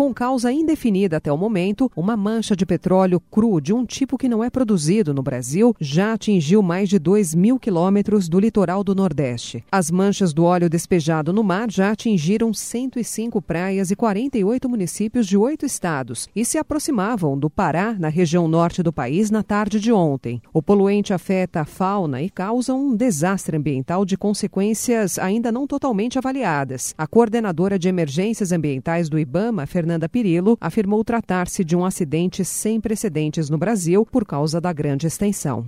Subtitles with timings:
[0.00, 4.30] Com causa indefinida até o momento, uma mancha de petróleo cru de um tipo que
[4.30, 8.94] não é produzido no Brasil já atingiu mais de 2 mil quilômetros do litoral do
[8.94, 9.62] Nordeste.
[9.70, 15.36] As manchas do óleo despejado no mar já atingiram 105 praias e 48 municípios de
[15.36, 19.92] oito estados e se aproximavam do Pará, na região norte do país, na tarde de
[19.92, 20.40] ontem.
[20.50, 26.16] O poluente afeta a fauna e causa um desastre ambiental de consequências ainda não totalmente
[26.16, 26.94] avaliadas.
[26.96, 32.44] A coordenadora de emergências ambientais do IBAMA, Fernanda Fernanda Pirillo, afirmou tratar-se de um acidente
[32.44, 35.66] sem precedentes no Brasil por causa da grande extensão.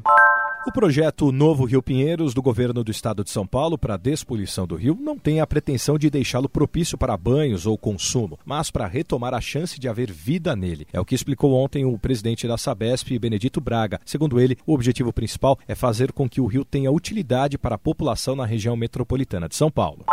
[0.65, 4.65] O projeto Novo Rio Pinheiros do governo do estado de São Paulo para a despoluição
[4.65, 8.87] do rio não tem a pretensão de deixá-lo propício para banhos ou consumo, mas para
[8.87, 10.87] retomar a chance de haver vida nele.
[10.93, 13.99] É o que explicou ontem o presidente da Sabesp, Benedito Braga.
[14.05, 17.79] Segundo ele, o objetivo principal é fazer com que o rio tenha utilidade para a
[17.79, 20.05] população na região metropolitana de São Paulo.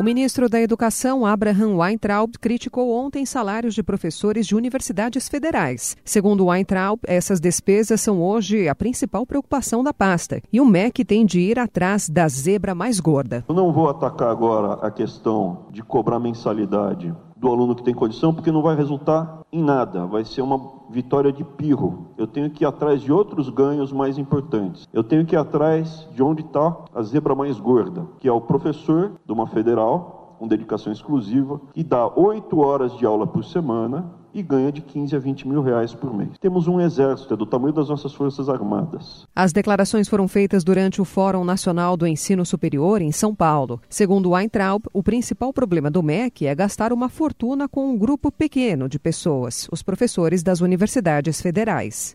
[0.00, 5.94] O ministro da Educação, Abraham Weintraub, criticou ontem salários de professores de universidades federais.
[6.02, 11.26] Segundo Weintraub, essas despesas são hoje a principal preocupação da pasta e o MEC tem
[11.26, 13.44] de ir atrás da zebra mais gorda.
[13.46, 18.34] Eu não vou atacar agora a questão de cobrar mensalidade do aluno que tem condição,
[18.34, 20.60] porque não vai resultar em nada, vai ser uma
[20.90, 22.08] vitória de pirro.
[22.18, 24.86] Eu tenho que ir atrás de outros ganhos mais importantes.
[24.92, 28.42] Eu tenho que ir atrás de onde está a zebra mais gorda, que é o
[28.42, 34.19] professor de uma federal, com dedicação exclusiva, que dá oito horas de aula por semana
[34.34, 36.30] e ganha de 15 a 20 mil reais por mês.
[36.40, 39.26] Temos um exército, é do tamanho das nossas Forças Armadas.
[39.34, 43.80] As declarações foram feitas durante o Fórum Nacional do Ensino Superior em São Paulo.
[43.88, 48.88] Segundo Weintraub, o principal problema do MEC é gastar uma fortuna com um grupo pequeno
[48.88, 52.12] de pessoas, os professores das universidades federais.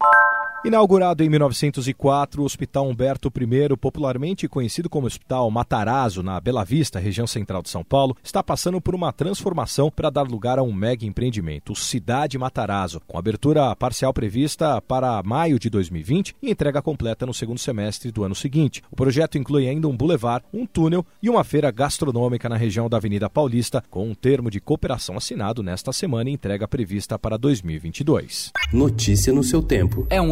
[0.66, 6.98] Inaugurado em 1904, o Hospital Humberto I, popularmente conhecido como Hospital Matarazzo, na Bela Vista,
[6.98, 10.74] região central de São Paulo, está passando por uma transformação para dar lugar a um
[10.74, 16.82] mega empreendimento, o Cidade Matarazzo, com abertura parcial prevista para maio de 2020 e entrega
[16.82, 18.82] completa no segundo semestre do ano seguinte.
[18.90, 22.98] O projeto inclui ainda um bulevar, um túnel e uma feira gastronômica na região da
[22.98, 28.52] Avenida Paulista, com um termo de cooperação assinado nesta semana e entrega prevista para 2022.
[28.74, 30.08] Notícia no seu tempo.
[30.10, 30.32] É um